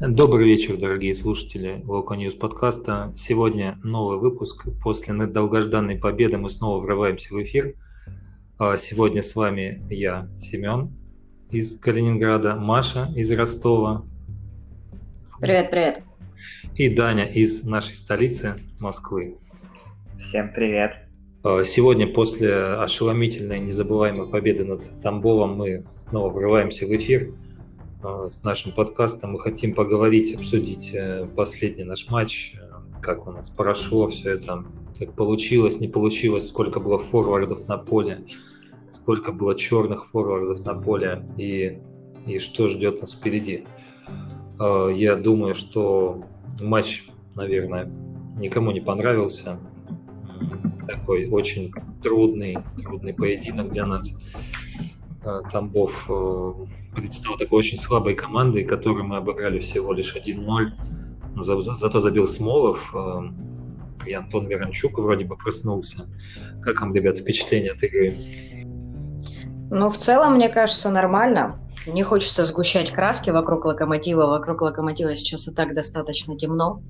[0.00, 3.12] Добрый вечер, дорогие слушатели Local News подкаста.
[3.16, 4.68] Сегодня новый выпуск.
[4.80, 7.74] После долгожданной победы мы снова врываемся в эфир.
[8.60, 10.92] А, сегодня с вами я, Семен
[11.50, 14.06] из Калининграда, Маша из Ростова.
[15.40, 16.02] Привет, привет.
[16.76, 19.36] И Даня из нашей столицы, Москвы.
[20.20, 20.92] Всем привет.
[21.42, 27.32] А, сегодня после ошеломительной, незабываемой победы над Тамбовом мы снова врываемся в эфир–
[28.02, 29.32] с нашим подкастом.
[29.32, 34.64] Мы хотим поговорить, обсудить э, последний наш матч, э, как у нас прошло все это,
[34.98, 38.24] как получилось, не получилось, сколько было форвардов на поле,
[38.88, 41.80] сколько было черных форвардов на поле и,
[42.26, 43.64] и что ждет нас впереди.
[44.60, 46.24] Я думаю, что
[46.60, 47.04] матч,
[47.36, 47.84] наверное,
[48.38, 49.60] никому не понравился.
[50.88, 51.72] Такой очень
[52.02, 54.20] трудный, трудный поединок для нас.
[55.24, 56.52] Э, Тамбов э,
[56.94, 60.70] предстал такой очень слабой командой, которую мы обыграли всего лишь 1-0.
[61.34, 63.22] Но за, зато забил Смолов, э,
[64.06, 66.06] и Антон Миранчук вроде бы проснулся.
[66.62, 68.14] Как вам, ребята, впечатление от игры?
[69.70, 71.60] Ну, в целом, мне кажется, нормально.
[71.86, 74.26] Не хочется сгущать краски вокруг локомотива.
[74.26, 76.82] Вокруг локомотива сейчас и так достаточно темно.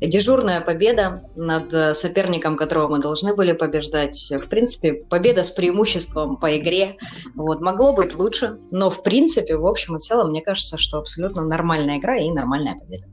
[0.00, 4.32] Дежурная победа над э, соперником, которого мы должны были побеждать.
[4.32, 6.96] В принципе, победа с преимуществом по игре.
[7.34, 11.44] Вот, могло быть лучше, но в принципе, в общем и целом, мне кажется, что абсолютно
[11.44, 13.06] нормальная игра и нормальная победа.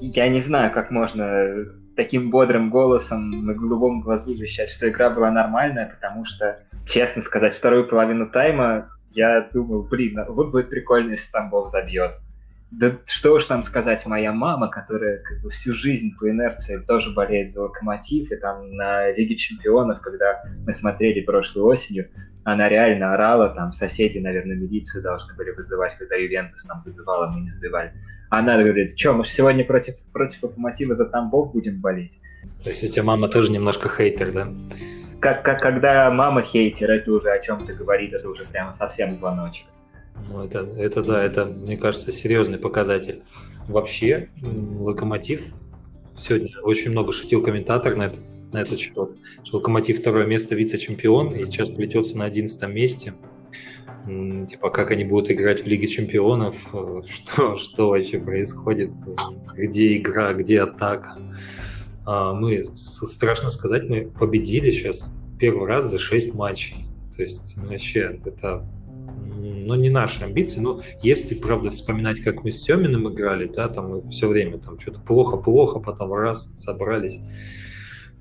[0.00, 1.48] Я не знаю, как можно
[1.96, 7.54] таким бодрым голосом на голубом глазу вещать, что игра была нормальная, потому что, честно сказать,
[7.54, 12.12] вторую половину тайма я думал, блин, а вот будет прикольно, если Тамбов забьет.
[12.70, 17.10] Да что уж там сказать, моя мама, которая как бы всю жизнь по инерции тоже
[17.10, 22.08] болеет за Локомотив, и там на Лиге Чемпионов, когда мы смотрели прошлой осенью,
[22.44, 27.42] она реально орала, там соседи, наверное, милицию должны были вызывать, когда Ювентус там забивала, мы
[27.42, 27.92] не забивали.
[28.30, 32.18] Она говорит, что, мы же сегодня против, против Локомотива за Тамбов будем болеть?
[32.64, 34.48] То есть у тебя мама тоже немножко хейтер, да?
[35.22, 39.66] Как, как когда мама хейтер, это уже о чем-то говорит, это уже прямо совсем звоночек.
[40.28, 43.22] Ну, это, это да, это, мне кажется, серьезный показатель.
[43.68, 45.46] Вообще, Локомотив
[46.16, 48.18] сегодня очень много шутил комментатор на, это,
[48.52, 49.10] на этот счет,
[49.44, 53.14] что Локомотив второе место вице-чемпион и сейчас плетется на одиннадцатом месте.
[54.04, 56.56] Типа, как они будут играть в Лиге Чемпионов,
[57.08, 58.92] что, что вообще происходит,
[59.54, 61.16] где игра, где атака.
[62.04, 66.86] А, мы, страшно сказать, мы победили сейчас первый раз за 6 матчей.
[67.16, 68.64] То есть вообще это
[69.42, 73.90] ну, не наши амбиции, но если, правда, вспоминать, как мы с Семиным играли, да, там
[73.90, 77.20] мы все время там что-то плохо-плохо, потом раз, собрались.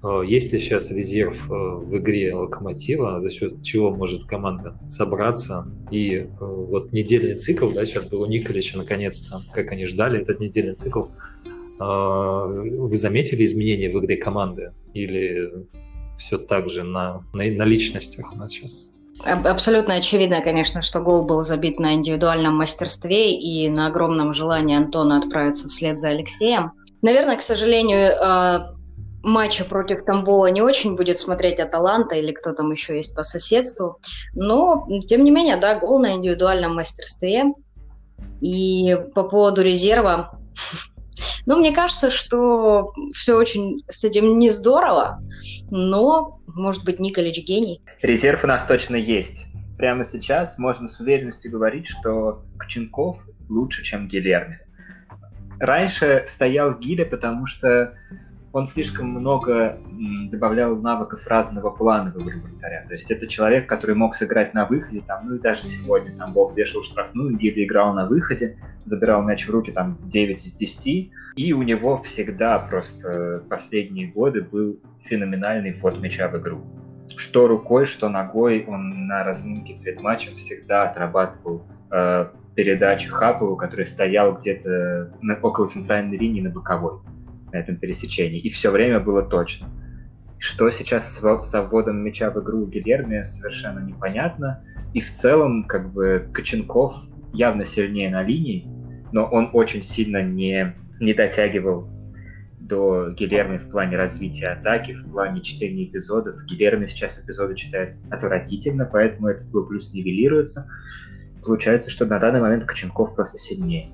[0.03, 5.68] А, есть ли сейчас резерв э, в игре Локомотива, за счет чего может команда собраться?
[5.91, 10.40] И э, вот недельный цикл, да, сейчас был у Николича наконец-то, как они ждали этот
[10.40, 11.06] недельный цикл,
[11.81, 14.74] вы заметили изменения в игре команды?
[14.94, 15.52] Или
[16.18, 18.92] все так же на, на, на личностях у нас сейчас?
[19.24, 25.20] Абсолютно очевидно, конечно, что гол был забит на индивидуальном мастерстве и на огромном желании Антона
[25.20, 26.72] отправиться вслед за Алексеем.
[27.02, 28.74] Наверное, к сожалению, а,
[29.24, 34.00] матча против Тамбова не очень будет смотреть Аталанта или кто там еще есть по соседству.
[34.34, 37.46] Но, тем не менее, да, гол на индивидуальном мастерстве.
[38.40, 40.40] И по поводу резерва,
[41.46, 45.22] но мне кажется, что все очень с этим не здорово,
[45.70, 47.82] но, может быть, Николич гений.
[48.02, 49.46] Резерв у нас точно есть.
[49.78, 54.59] Прямо сейчас можно с уверенностью говорить, что Коченков лучше, чем Гилерми.
[55.59, 57.94] Раньше стоял Гиля, потому что
[58.54, 59.80] он слишком много
[60.30, 62.86] добавлял навыков разного плана в игру вратаря.
[62.88, 66.34] То есть это человек, который мог сыграть на выходе, там, ну и даже сегодня там
[66.34, 71.12] Бог вешал штрафную, Гиля играл на выходе, забирал мяч в руки там 9 из 10,
[71.36, 76.62] и у него всегда просто последние годы был феноменальный ввод мяча в игру.
[77.16, 83.86] Что рукой, что ногой он на разминке перед матчем всегда отрабатывал э, передачу Хапову, который
[83.86, 87.00] стоял где-то на, около центральной линии на боковой
[87.52, 88.40] на этом пересечении.
[88.40, 89.70] И все время было точно.
[90.40, 94.64] Что сейчас со вводом мяча в игру Гильерми совершенно непонятно.
[94.94, 96.96] И в целом, как бы, Коченков
[97.34, 98.68] явно сильнее на линии,
[99.12, 101.88] но он очень сильно не, не дотягивал
[102.59, 106.36] до Гильерми в плане развития атаки, в плане чтения эпизодов.
[106.46, 110.70] Гильерми сейчас эпизоды читает отвратительно, поэтому этот свой плюс нивелируется.
[111.44, 113.92] Получается, что на данный момент Коченков просто сильнее.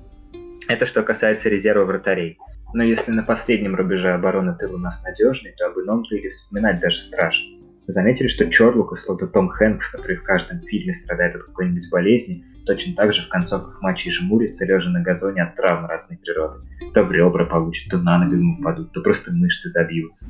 [0.68, 2.38] Это что касается резерва вратарей.
[2.74, 6.80] Но если на последнем рубеже обороны тыл у нас надежный, то об ином тыле вспоминать
[6.80, 7.56] даже страшно.
[7.86, 12.94] Заметили, что Чорлук словно Том Хэнкс, который в каждом фильме страдает от какой-нибудь болезни, точно
[12.94, 16.60] так же в концовках матчей жмурится, лежа на газоне от травм разной природы.
[16.92, 20.26] То в ребра получит, то на ногу ему упадут, то просто мышцы забьются.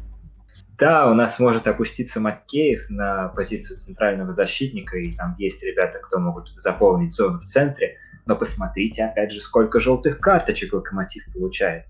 [0.78, 6.20] Да, у нас может опуститься Маккеев на позицию центрального защитника, и там есть ребята, кто
[6.20, 7.96] могут заполнить зону в центре,
[8.26, 11.86] но посмотрите, опять же, сколько желтых карточек Локомотив получает.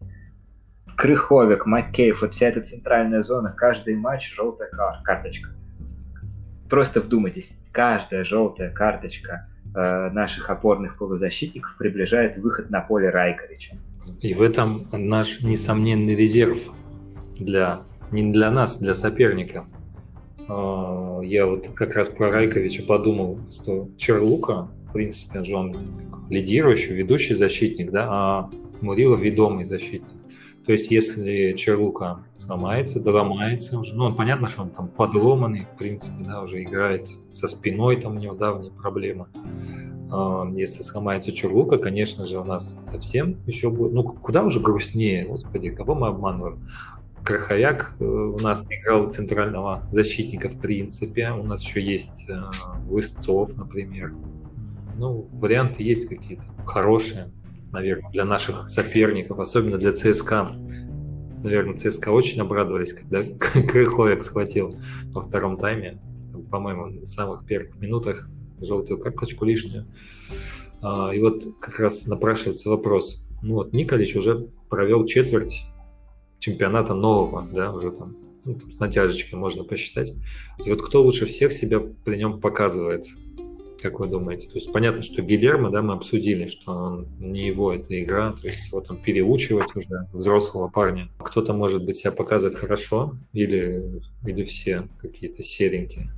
[0.98, 5.50] Крыховик, Маккеев, вот вся эта центральная зона, каждый матч желтая кар- карточка.
[6.68, 13.76] Просто вдумайтесь, каждая желтая карточка э, наших опорных полузащитников приближает выход на поле Райковича.
[14.20, 16.72] И в этом наш несомненный резерв
[17.38, 19.66] для не для нас, для соперника.
[20.48, 25.76] А, я вот как раз про Райковича подумал, что Черлука, в принципе, же он
[26.28, 28.50] лидирующий, ведущий защитник, да, а
[28.80, 30.18] Мурила ведомый защитник.
[30.66, 35.78] То есть, если Черлука сломается, доломается уже, ну, он понятно, что он там подломанный, в
[35.78, 39.28] принципе, да, уже играет со спиной, там у него давние проблемы.
[40.10, 45.26] А, если сломается Черлука, конечно же, у нас совсем еще будет, ну, куда уже грустнее,
[45.26, 46.62] господи, кого мы обманываем.
[47.24, 51.30] Крахаяк э, у нас играл центрального защитника в принципе.
[51.30, 52.34] У нас еще есть э,
[52.88, 54.14] Лысцов, например.
[54.96, 57.30] Ну, варианты есть какие-то хорошие,
[57.72, 60.50] наверное, для наших соперников, особенно для ЦСКА.
[61.42, 64.74] Наверное, ЦСКА очень обрадовались, когда Крыховик схватил
[65.12, 66.00] во втором тайме,
[66.50, 68.28] по-моему, в самых первых минутах
[68.60, 69.86] желтую карточку лишнюю.
[70.80, 73.28] А, и вот как раз напрашивается вопрос.
[73.42, 75.64] Ну вот Николич уже провел четверть
[76.38, 80.12] чемпионата нового, да, уже там, ну, там с натяжечкой можно посчитать.
[80.64, 83.04] И вот кто лучше всех себя при нем показывает,
[83.80, 84.48] как вы думаете?
[84.48, 88.46] То есть понятно, что Гильермо, да, мы обсудили, что он не его эта игра, то
[88.46, 91.08] есть вот он переучивать уже взрослого парня.
[91.18, 96.08] Кто-то, может быть, себя показывает хорошо или, или все какие-то серенькие?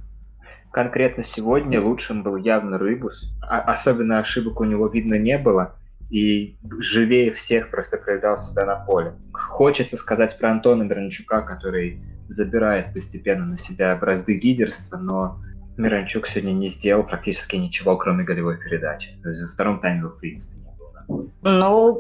[0.73, 3.33] Конкретно сегодня лучшим был явно Рыбус.
[3.43, 5.77] А, особенно ошибок у него видно не было
[6.11, 9.15] и живее всех просто проявлял себя на поле.
[9.33, 15.41] Хочется сказать про Антона Миранчука, который забирает постепенно на себя бразды лидерства, но
[15.81, 19.19] Миранчук сегодня не сделал практически ничего, кроме голевой передачи.
[19.23, 20.55] То есть во втором тайме в принципе
[21.43, 21.99] ну,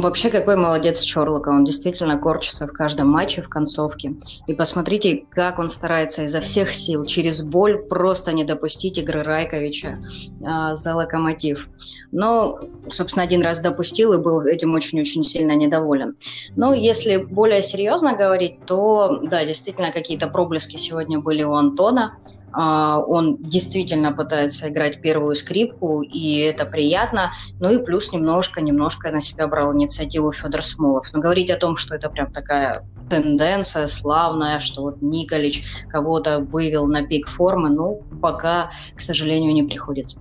[0.00, 1.50] вообще, какой молодец Чорлока.
[1.50, 4.14] Он действительно корчится в каждом матче, в концовке.
[4.46, 9.98] И посмотрите, как он старается изо всех сил, через боль, просто не допустить игры Райковича
[10.44, 11.68] а, за локомотив.
[12.12, 16.14] Но, собственно, один раз допустил и был этим очень-очень сильно недоволен.
[16.54, 22.16] Но если более серьезно говорить, то, да, действительно, какие-то проблески сегодня были у Антона.
[22.58, 27.32] А, он действительно пытается играть первую скрипку, и это приятно.
[27.60, 31.06] Ну и плюс немножко-немножко на себя брал инициативу Федор Смолов.
[31.12, 36.86] Но говорить о том, что это прям такая тенденция славная, что вот Николич кого-то вывел
[36.86, 40.18] на пик формы, ну, пока, к сожалению, не приходится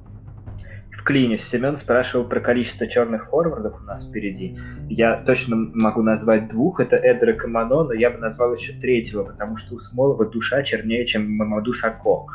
[1.05, 1.43] вклинюсь.
[1.43, 4.57] Семен спрашивал про количество черных форвардов у нас впереди.
[4.89, 6.79] Я точно могу назвать двух.
[6.79, 10.63] Это Эдер и Камано, но я бы назвал еще третьего, потому что у Смолова душа
[10.63, 12.25] чернее, чем Мамаду Сако.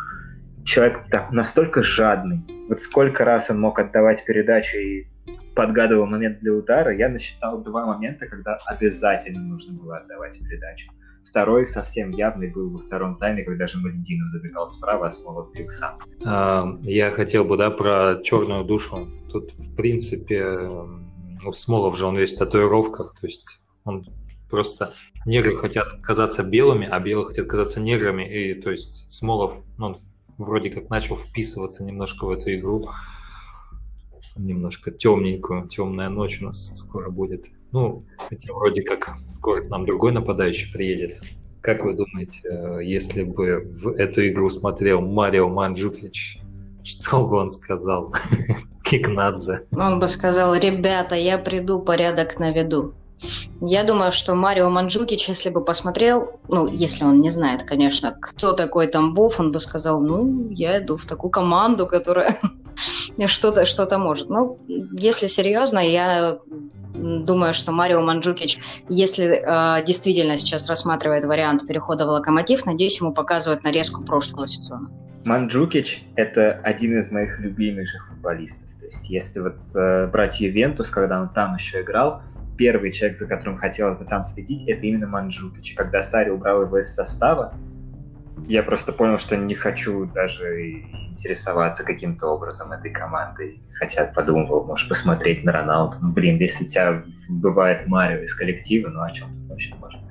[0.65, 2.45] Человек так, настолько жадный.
[2.69, 5.09] Вот сколько раз он мог отдавать передачи и
[5.57, 10.93] подгадывал момент для удара, я насчитал два момента, когда обязательно нужно было отдавать передачу.
[11.25, 15.69] Второй совсем явный был во втором тайме, когда же Малединов забегал справа, а Смолов бил
[15.69, 15.99] сам.
[16.83, 19.09] Я хотел бы, да, про черную душу.
[19.31, 20.69] Тут, в принципе,
[21.43, 24.07] ну, Смолов же, он весь в татуировках, то есть он
[24.49, 24.93] просто...
[25.27, 29.97] Негры хотят казаться белыми, а белые хотят казаться неграми, и то есть Смолов, ну, он
[30.39, 32.89] вроде как начал вписываться немножко в эту игру,
[34.37, 37.49] немножко темненькую, темная ночь у нас скоро будет.
[37.73, 41.21] Ну, хотя вроде как скоро к нам другой нападающий приедет.
[41.61, 46.41] Как вы думаете, э, если бы в эту игру смотрел Марио Манджукич,
[46.83, 48.15] что бы он сказал?
[48.85, 49.61] Кикнадзе.
[49.77, 52.95] Он бы сказал, ребята, я приду, порядок наведу.
[53.61, 58.53] Я думаю, что Марио Манджукич, если бы посмотрел, ну, если он не знает, конечно, кто
[58.53, 62.41] такой Тамбов, он бы сказал, ну, я иду в такую команду, которая
[63.27, 64.31] что-то что может.
[64.31, 66.39] Ну, если серьезно, я
[66.95, 68.59] думаю, что Марио Манджукич,
[68.89, 74.91] если э, действительно сейчас рассматривает вариант перехода в Локомотив, надеюсь, ему показывают нарезку прошлого сезона.
[75.25, 78.69] Манджукич– это один из моих любимейших футболистов.
[78.81, 82.23] То есть, если вот э, брать Ювентус, когда он там еще играл,
[82.61, 85.73] первый человек, за которым хотелось бы там следить, это именно Манджукич.
[85.75, 87.55] Когда Сари убрал его из состава,
[88.47, 93.63] я просто понял, что не хочу даже интересоваться каким-то образом этой командой.
[93.79, 95.97] Хотя подумывал, может, посмотреть на Роналду.
[96.03, 100.03] Ну, блин, если у тебя бывает Марио из коллектива, ну о чем тут вообще можно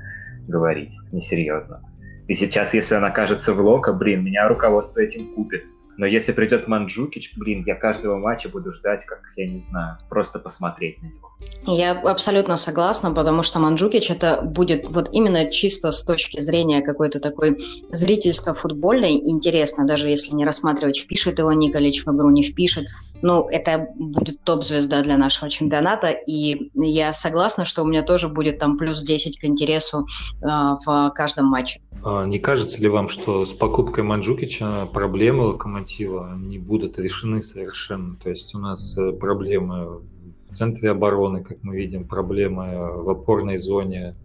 [0.48, 0.98] говорить?
[1.12, 1.84] Несерьезно.
[2.28, 5.66] И сейчас, если он окажется в Лока, блин, меня руководство этим купит.
[6.00, 10.40] Но если придет Манджукич, блин, я каждого матча буду ждать, как, я не знаю, просто
[10.40, 11.30] посмотреть на него.
[11.66, 17.20] Я абсолютно согласна, потому что Манджукич это будет вот именно чисто с точки зрения какой-то
[17.20, 17.58] такой
[17.92, 22.86] зрительско-футбольной интересно, даже если не рассматривать, впишет его Николич в игру, не впишет.
[23.22, 28.60] Ну, это будет топ-звезда для нашего чемпионата, и я согласна, что у меня тоже будет
[28.60, 30.08] там плюс 10 к интересу
[30.42, 31.82] э, в каждом матче.
[32.04, 38.16] А не кажется ли вам, что с покупкой Манджукича проблемы Локомотива не будут решены совершенно?
[38.16, 40.02] То есть у нас э, проблемы
[40.50, 44.16] в центре обороны, как мы видим, проблемы в опорной зоне.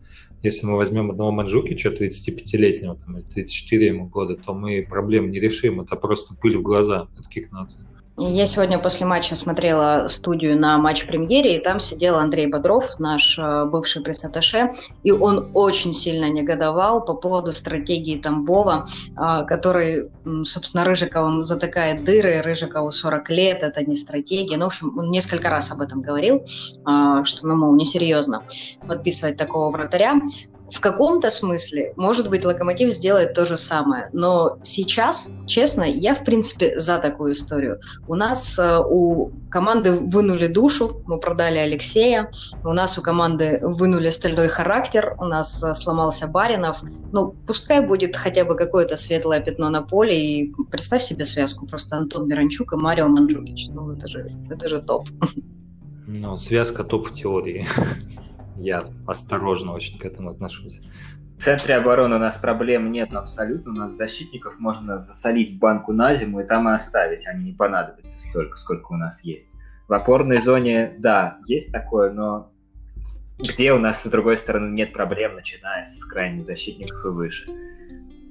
[0.42, 5.80] Если мы возьмем одного Манджукича, 35-летнего, там, 34 ему года, то мы проблем не решим.
[5.80, 7.78] Это просто пыль в глаза от Кикнадзе.
[8.16, 13.64] Я сегодня после матча смотрела студию на матч-премьере, и там сидел Андрей Бодров, наш э,
[13.64, 14.24] бывший пресс
[15.02, 20.12] и он очень сильно негодовал по поводу стратегии Тамбова, э, который,
[20.44, 24.58] собственно, Рыжиковым затыкает дыры, Рыжикову 40 лет, это не стратегия.
[24.58, 28.44] Ну, в общем, он несколько раз об этом говорил, э, что, ну, мол, несерьезно
[28.86, 30.20] подписывать такого вратаря
[30.74, 34.10] в каком-то смысле, может быть, Локомотив сделает то же самое.
[34.12, 37.78] Но сейчас, честно, я, в принципе, за такую историю.
[38.08, 42.28] У нас э, у команды вынули душу, мы продали Алексея,
[42.64, 46.82] у нас у команды вынули стальной характер, у нас э, сломался Баринов.
[47.12, 51.96] Ну, пускай будет хотя бы какое-то светлое пятно на поле, и представь себе связку, просто
[51.96, 53.68] Антон Миранчук и Марио Манджукич.
[53.68, 55.08] Ну, это же, это же топ.
[56.08, 57.64] Ну, связка топ в теории.
[58.56, 60.80] Я осторожно очень к этому отношусь.
[61.38, 63.72] В центре обороны у нас проблем нет абсолютно.
[63.72, 67.26] У нас защитников можно засолить банку на зиму и там и оставить.
[67.26, 69.50] Они не понадобятся столько, сколько у нас есть.
[69.88, 72.50] В опорной зоне, да, есть такое, но
[73.38, 77.50] где у нас, с другой стороны, нет проблем, начиная с крайних защитников и выше.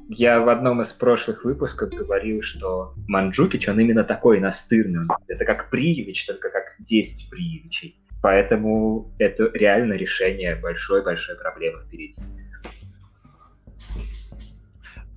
[0.09, 5.07] Я в одном из прошлых выпусков говорил, что Манджукич, он именно такой настырный.
[5.27, 8.02] Это как Приевич, только как 10 Приевичей.
[8.23, 12.15] Поэтому это реально решение большой-большой проблемы впереди.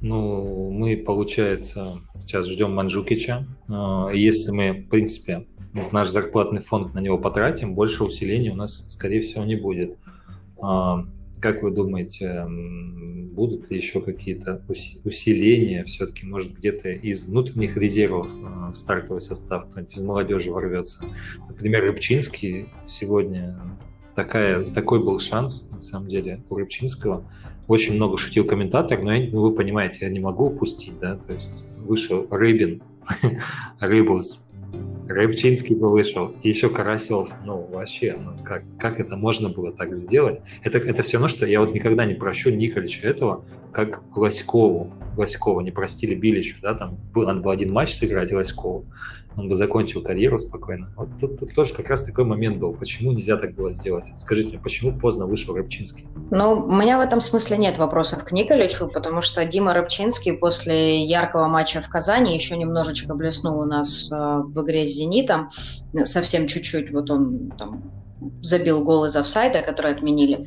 [0.01, 3.47] Ну, мы, получается, сейчас ждем Манджукича.
[3.69, 5.47] А, если мы, в принципе,
[5.93, 9.97] наш зарплатный фонд на него потратим, больше усиления у нас, скорее всего, не будет.
[10.61, 11.07] А,
[11.41, 12.45] как вы думаете,
[13.37, 14.63] будут ли еще какие-то
[15.05, 15.85] усиления?
[15.85, 21.05] Все-таки, может, где-то из внутренних резервов э, стартовый состав кто-нибудь из молодежи ворвется?
[21.47, 23.61] Например, Рыбчинский сегодня
[24.15, 27.31] такая, такой был шанс, на самом деле, у Рыбчинского.
[27.69, 31.33] Очень много шутил комментатор, но я, ну, вы понимаете, я не могу упустить, да, то
[31.33, 32.83] есть вышел Рыбин,
[33.81, 34.46] Рыбус,
[35.09, 37.29] Рыбчинский бы вышел, и еще Карасев.
[37.45, 40.41] Ну, вообще, ну, как, как это можно было так сделать?
[40.63, 44.93] Это, это все равно, что я вот никогда не прощу Николича этого, как Лоськову.
[45.17, 48.85] Лоськова не простили Биличу, да, там был, надо был один матч сыграть Лоськову
[49.37, 50.91] он бы закончил карьеру спокойно.
[50.97, 52.73] Вот тут, тут тоже как раз такой момент был.
[52.73, 54.07] Почему нельзя так было сделать?
[54.15, 56.07] Скажите мне, почему поздно вышел Рыбчинский?
[56.31, 61.05] Ну, у меня в этом смысле нет вопросов к Николичу, потому что Дима Рыбчинский после
[61.05, 65.51] яркого матча в Казани еще немножечко блеснул у нас э, в игре с «Зенитом».
[66.05, 66.91] Совсем чуть-чуть.
[66.91, 67.83] Вот он там
[68.43, 70.47] забил гол из офсайда, который отменили.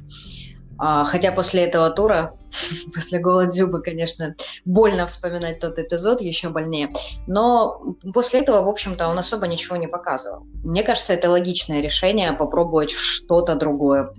[0.79, 2.33] А, хотя после этого тура,
[2.95, 6.89] после гола Дзюбы, конечно, больно вспоминать тот эпизод, еще больнее.
[7.27, 10.45] Но после этого, в общем-то, он особо ничего не показывал.
[10.63, 14.13] Мне кажется, это логичное решение попробовать что-то другое.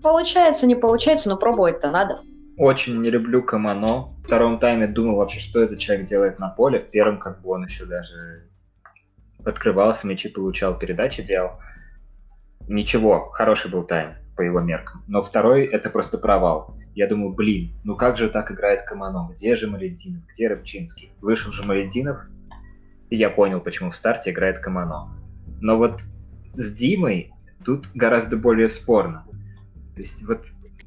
[0.00, 2.20] Получается, не получается, но пробовать-то надо.
[2.56, 4.14] Очень не люблю Камано.
[4.22, 6.80] В втором тайме думал вообще, что этот человек делает на поле.
[6.80, 8.48] В первом, как бы он еще даже
[9.44, 11.52] открывался, мячи получал, передачи делал.
[12.68, 15.02] Ничего, хороший был тайм по его меркам.
[15.08, 16.76] Но второй— это просто провал.
[16.94, 19.28] Я думаю, блин, ну как же так играет Камано?
[19.32, 20.22] Где же Малединов?
[20.28, 21.10] Где Рыбчинский?
[21.20, 22.18] Вышел же Малединов,
[23.10, 25.12] и я понял, почему в старте играет Камано.
[25.60, 26.00] Но вот
[26.54, 27.32] с Димой
[27.64, 29.24] тут гораздо более спорно.
[29.96, 30.46] То есть вот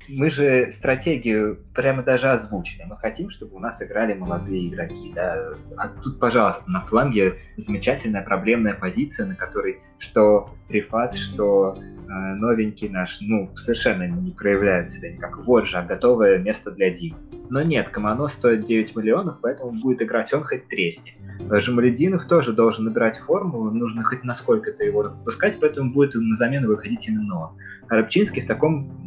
[0.09, 2.83] мы же стратегию прямо даже озвучили.
[2.83, 5.11] Мы хотим, чтобы у нас играли молодые игроки.
[5.13, 5.53] Да?
[5.77, 12.89] А тут, пожалуйста, на фланге замечательная проблемная позиция, на которой что Рифат, что э, новенький
[12.89, 15.37] наш, ну, совершенно не проявляют себя никак.
[15.45, 17.17] Вот же, а готовое место для Димы.
[17.49, 21.13] Но нет, Камано стоит 9 миллионов, поэтому будет играть он хоть тресни.
[21.49, 27.07] Жамалединов тоже должен играть форму, нужно хоть насколько-то его выпускать, поэтому будет на замену выходить
[27.09, 27.49] именно он.
[27.89, 29.00] А Рыбчинский в таком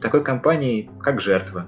[0.00, 1.66] такой компании, как жертва.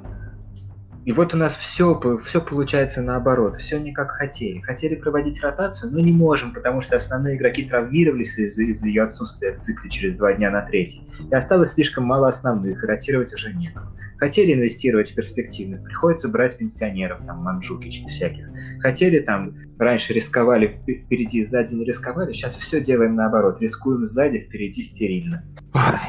[1.04, 4.60] И вот у нас все, все получается наоборот, все не как хотели.
[4.60, 9.52] Хотели проводить ротацию, но не можем, потому что основные игроки травмировались из-за из ее отсутствия
[9.52, 11.02] в цикле через два дня на третий.
[11.30, 13.86] И осталось слишком мало основных, и ротировать уже некому.
[14.18, 18.48] Хотели инвестировать в перспективных, приходится брать пенсионеров, там, Манджукич всяких.
[18.80, 24.82] Хотели там, раньше рисковали впереди, сзади не рисковали, сейчас все делаем наоборот, рискуем сзади, впереди
[24.82, 25.44] стерильно.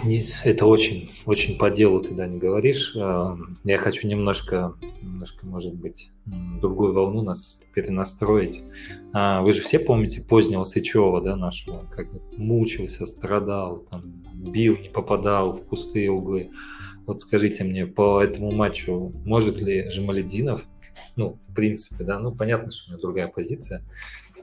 [0.03, 2.95] Нет, это очень, очень по делу ты, да, не говоришь.
[2.97, 8.63] А, я хочу немножко, немножко, может быть, другую волну нас перенастроить.
[9.13, 14.89] А, вы же все помните позднего Сычева, да, нашего, как мучился, страдал, там, бил, не
[14.89, 16.49] попадал в пустые углы.
[17.09, 20.61] Вот скажите мне, по этому матчу может ли Жамалединов,
[21.15, 23.81] ну, в принципе, да, ну, понятно, что у него другая позиция,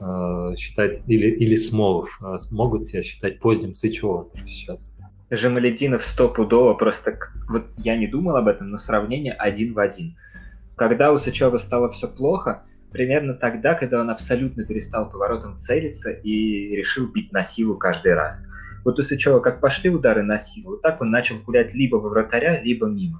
[0.01, 4.99] э, считать, или, или Смолов, э, могут себя считать поздним Сычевым сейчас?
[5.29, 10.17] Жамалединов стопудово, просто вот я не думал об этом, но сравнение один в один.
[10.75, 16.75] Когда у Сычева стало все плохо, примерно тогда, когда он абсолютно перестал поворотом целиться и
[16.75, 18.45] решил бить на силу каждый раз–
[18.87, 22.07] вот у Сычева как пошли удары на силу, вот так он начал гулять либо во
[22.07, 23.19] вратаря, либо мимо.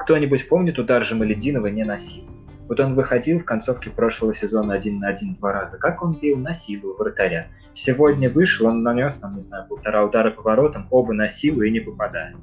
[0.00, 2.26] Кто-нибудь помнит удар Жамалединова не на силу?
[2.68, 5.78] Вот он выходил в концовке прошлого сезона один на один два раза.
[5.78, 7.46] Как он бил на силу вратаря?
[7.72, 11.70] Сегодня вышел, он нанес, там, не знаю, полтора удара по воротам, оба на силу и
[11.70, 12.34] не попадая.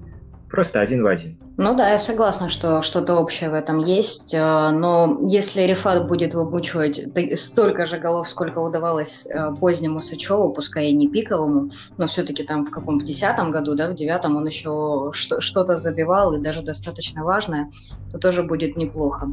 [0.50, 1.40] Просто один в один.
[1.58, 4.34] Ну да, я согласна, что что-то общее в этом есть.
[4.34, 7.01] Э, но если Рифат будет выбучивать
[7.38, 12.65] столько же голов, сколько удавалось э, позднему Сычеву, пускай и не пиковому, но все-таки там
[12.65, 17.24] в каком в десятом году, да, в девятом он еще что-то забивал и даже достаточно
[17.24, 17.70] важное,
[18.12, 19.27] то тоже будет неплохо.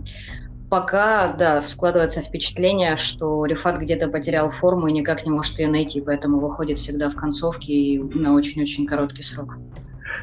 [0.69, 6.03] Пока, да, складывается впечатление, что Рифат где-то потерял форму и никак не может ее найти,
[6.03, 9.57] поэтому выходит всегда в концовке и на очень-очень короткий срок.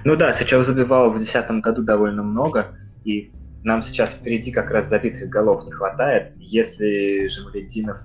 [0.04, 3.32] Ну да, сейчас забивал в 2010 году довольно много, и
[3.66, 6.34] нам сейчас впереди как раз забитых голов не хватает.
[6.38, 7.98] Если же Валентинов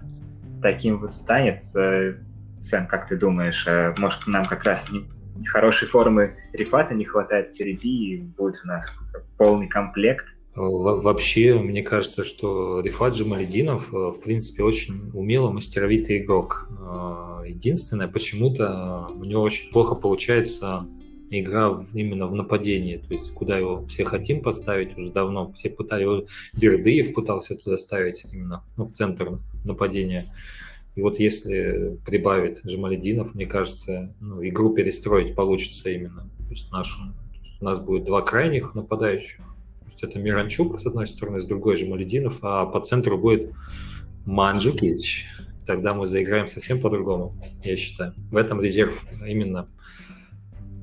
[0.62, 2.14] таким вот станет, э,
[2.58, 5.06] Сэм, как ты думаешь, э, может нам как раз не,
[5.44, 8.90] хорошей формы Рифата не хватает впереди, и будет у нас
[9.36, 10.26] полный комплект?
[10.56, 16.68] Вообще, мне кажется, что Рифат Джамалединов, э, в принципе, очень умелый, мастеровитый игрок.
[17.46, 20.86] Единственное, почему-то у него очень плохо получается
[21.30, 26.02] игра именно в нападении, то есть куда его все хотим поставить уже давно, все пытали,
[26.02, 30.26] его Бердыев пытался туда ставить именно ну, в центр нападения.
[30.96, 36.28] И вот если прибавит Жамалединов, мне кажется, ну, игру перестроить получится именно.
[36.38, 39.38] То есть, нашу, то есть у нас будет два крайних нападающих.
[39.38, 43.52] То есть это Миранчук с одной стороны, с другой Жамалединов, а по центру будет
[44.26, 45.26] Манджукич.
[45.64, 48.12] Тогда мы заиграем совсем по-другому, я считаю.
[48.32, 49.68] В этом резерв именно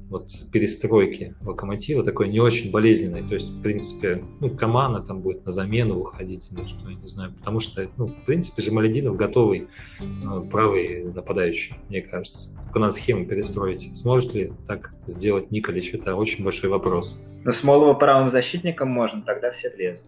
[0.10, 3.28] вот перестройки локомотива такой не очень болезненной.
[3.28, 7.08] То есть, в принципе, ну, команда там будет на замену выходить или что, я не
[7.08, 7.34] знаю.
[7.34, 9.67] Потому что, ну, в принципе, Жамалединов готовый
[10.00, 10.04] э,
[10.50, 12.58] правый нападающий, мне кажется.
[12.65, 13.96] Только надо схему перестроить.
[13.96, 15.93] Сможет ли так сделать Николич?
[15.93, 17.22] Это очень большой вопрос.
[17.43, 20.02] Ну, Смолова правым защитником можно, тогда все влезут.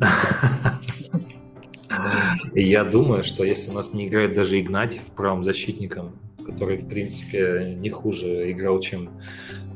[2.54, 7.74] Я думаю, что если у нас не играет даже Игнатьев правым защитником, который, в принципе,
[7.78, 9.10] не хуже играл, чем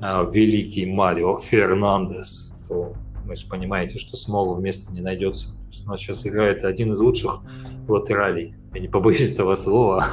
[0.00, 5.48] а, великий Марио Фернандес, то вы же понимаете, что Смолу вместо не найдется.
[5.84, 7.40] У нас сейчас играет один из лучших
[7.88, 8.54] латералей.
[8.74, 10.06] Я не побоюсь этого слова.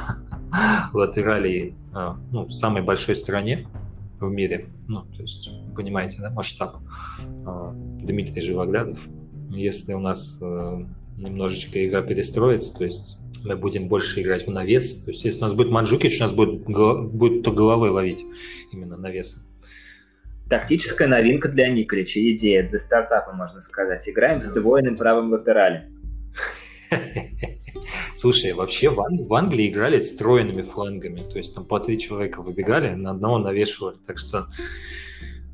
[0.92, 3.66] латералей а, ну, в самой большой стране
[4.20, 4.66] в мире.
[4.88, 6.76] Ну, то есть, понимаете, да, масштаб.
[7.46, 9.06] А, Дмитрий Живоглядов.
[9.50, 15.04] Если у нас э, немножечко игра перестроится, то есть мы будем больше играть в навес.
[15.04, 18.24] То есть, если у нас будет Манджукич, у нас будет, будет то головой ловить
[18.72, 19.50] именно навес.
[20.48, 24.08] Тактическая новинка для Николича, идея для стартапа, можно сказать.
[24.08, 25.94] Играем с двойным правым латералем.
[28.14, 31.98] Слушай, вообще в, Ан- в Англии играли с тройными флангами, то есть там по три
[31.98, 34.46] человека выбегали, на одного навешивали, так что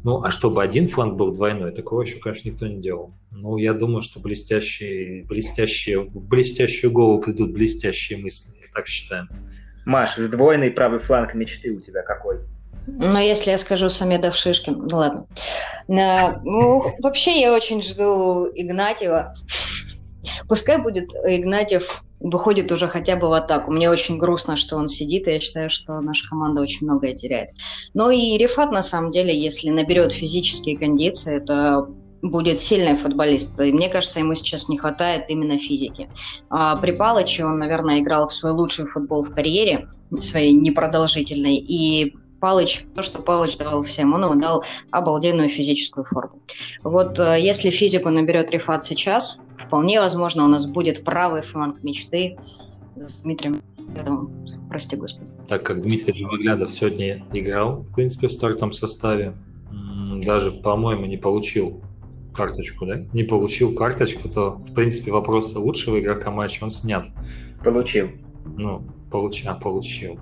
[0.02, 3.12] ну, а чтобы один фланг был двойной, такого еще, конечно, никто не делал.
[3.30, 9.28] Ну, я думаю, что блестящие, блестящие, в блестящую голову придут блестящие мысли, я так считаю.
[9.84, 12.40] Маш, сдвоенный правый фланг мечты у тебя какой?
[12.86, 15.26] Ну, если я скажу Самедов Шишкин, ну ладно.
[15.86, 19.34] Ну, вообще я очень жду Игнатьева.
[20.48, 23.72] Пускай будет Игнатьев выходит уже хотя бы в атаку.
[23.72, 27.50] Мне очень грустно, что он сидит, и я считаю, что наша команда очень многое теряет.
[27.94, 31.86] Но и Рифат, на самом деле, если наберет физические кондиции, это
[32.22, 33.58] будет сильный футболист.
[33.60, 36.10] И мне кажется, ему сейчас не хватает именно физики.
[36.50, 42.14] А при Палыче он, наверное, играл в свой лучший футбол в карьере, своей непродолжительной, и
[42.40, 46.40] Палыч, то, что Палыч давал всем, он ему дал обалденную физическую форму.
[46.82, 52.38] Вот э, если физику наберет Рифат сейчас, вполне возможно, у нас будет правый фланг мечты
[52.96, 53.62] с Дмитрием
[54.68, 55.26] Прости, Господи.
[55.48, 59.34] Так как Дмитрий Живоглядов сегодня играл, в принципе, в стартовом составе,
[60.24, 61.82] даже, по-моему, не получил
[62.34, 62.98] карточку, да?
[63.12, 67.08] Не получил карточку, то, в принципе, вопрос лучшего игрока матча, он снят.
[67.64, 68.10] Получил.
[68.56, 69.44] Ну, получ...
[69.46, 70.18] а, получил.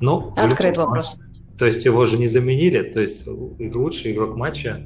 [0.00, 1.18] Ну, Открыт вопрос.
[1.58, 4.80] То есть его же не заменили, то есть лучший игрок матча,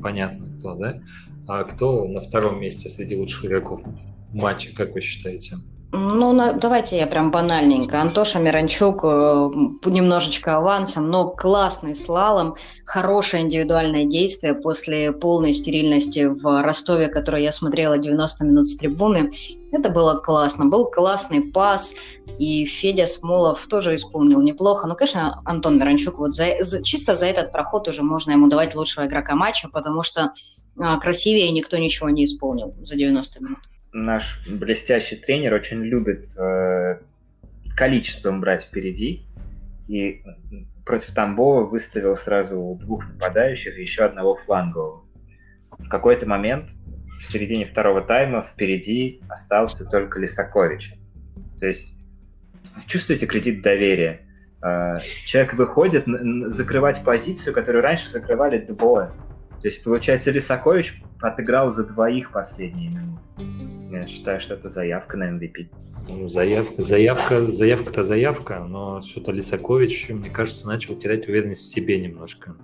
[0.00, 1.02] понятно кто, да?
[1.48, 3.82] А кто на втором месте среди лучших игроков
[4.32, 5.56] матча, как вы считаете?
[5.94, 8.00] Ну, на, давайте я прям банальненько.
[8.00, 9.06] Антоша Миранчук э,
[9.84, 17.52] немножечко авансом, но классный слалом, хорошее индивидуальное действие после полной стерильности в Ростове, которое я
[17.52, 19.30] смотрела 90 минут с трибуны.
[19.70, 20.64] Это было классно.
[20.64, 21.94] Был классный пас,
[22.38, 24.88] и Федя Смолов тоже исполнил неплохо.
[24.88, 28.74] Ну, конечно, Антон Миранчук, вот за, за, чисто за этот проход уже можно ему давать
[28.74, 30.32] лучшего игрока матча, потому что
[30.78, 33.58] а, красивее никто ничего не исполнил за 90 минут
[33.92, 36.98] наш блестящий тренер очень любит э,
[37.76, 39.22] количеством брать впереди.
[39.88, 40.22] И
[40.84, 45.04] против Тамбова выставил сразу двух нападающих и еще одного флангового.
[45.78, 46.70] В какой-то момент
[47.20, 50.94] в середине второго тайма впереди остался только Лисакович.
[51.60, 51.92] То есть
[52.86, 54.22] чувствуете кредит доверия.
[54.62, 56.04] Э, человек выходит
[56.52, 59.12] закрывать позицию, которую раньше закрывали двое.
[59.62, 63.22] То есть, получается, Лисакович отыграл за двоих последние минуты.
[63.92, 65.68] Я считаю, что это заявка на MVP.
[66.08, 72.00] Ну, заявка, заявка, заявка-то заявка, но что-то Лисакович, мне кажется, начал терять уверенность в себе
[72.00, 72.56] немножко.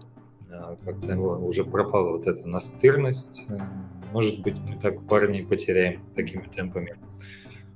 [0.85, 3.47] Как-то его уже пропала вот эта настырность.
[4.13, 6.97] Может быть, мы так парней потеряем такими темпами.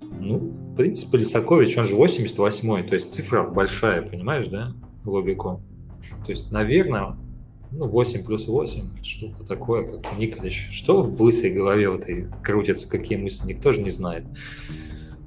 [0.00, 5.60] Ну, в принципе, Лисакович, он же 88-й, то есть цифра большая, понимаешь, да, Лобико?
[6.26, 7.16] То есть, наверное,
[7.72, 10.68] ну, 8 плюс 8, что-то такое, как Николич.
[10.70, 14.24] Что в лысой голове в этой крутится, какие мысли, никто же не знает.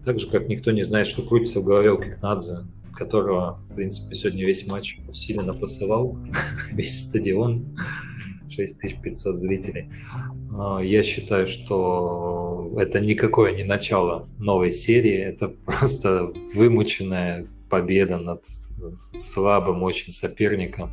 [0.05, 2.59] Так же, как никто не знает, что крутится в голове у Кикнадзе,
[2.93, 6.17] которого, в принципе, сегодня весь матч усиленно пасовал,
[6.71, 7.75] весь стадион,
[8.49, 9.89] 6500 зрителей.
[10.53, 18.43] А, я считаю, что это никакое не начало новой серии, это просто вымученная победа над
[18.45, 20.91] слабым очень соперником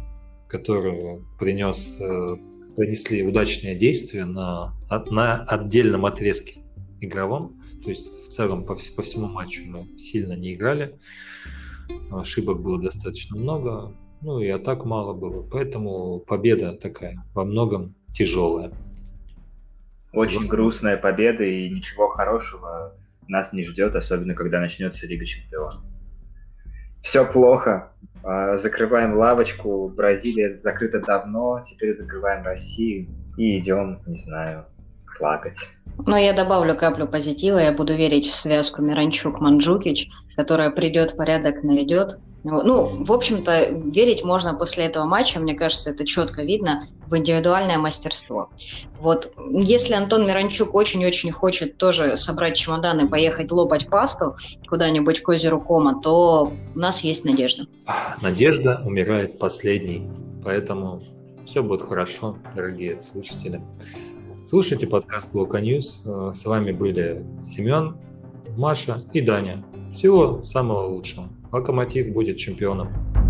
[0.53, 2.37] которую принес, э,
[2.77, 4.75] принесли удачные действия на,
[5.11, 6.61] на отдельном отрезке
[7.01, 7.59] игровом.
[7.83, 10.99] То есть в целом по, по всему матчу мы сильно не играли.
[12.11, 15.43] Ошибок было достаточно много, ну и атак мало было.
[15.43, 18.71] Поэтому победа такая во многом тяжелая.
[20.13, 22.95] Очень грустная победа и ничего хорошего
[23.27, 25.83] нас не ждет, особенно когда начнется Лига Чемпионов.
[27.03, 34.67] Все плохо, а, закрываем лавочку, Бразилия закрыта давно, теперь закрываем Россию и идем, не знаю,
[35.19, 35.57] плакать.
[36.07, 42.19] Но я добавлю каплю позитива, я буду верить в связку Миранчук-Манджукич, которая придет, порядок наведет,
[42.45, 47.79] ну, в общем-то, верить можно после этого матча, мне кажется, это четко видно в индивидуальное
[47.79, 48.51] мастерство.
[49.01, 54.37] Вот, если Антон Миранчук очень-очень хочет тоже собрать чемодан и поехать лопать пасту
[54.69, 57.67] куда-нибудь к озеру Кома, то у нас есть надежда.
[58.23, 60.09] Надежда умирает последней,
[60.43, 61.01] поэтому
[61.45, 63.61] все будет хорошо, дорогие слушатели.
[64.45, 66.05] Слушайте подкаст Локо News.
[66.05, 67.97] С вами были Семен,
[68.57, 69.65] Маша и Даня.
[69.95, 71.29] Всего самого лучшего.
[71.53, 73.22] Локомотив будет чемпионом.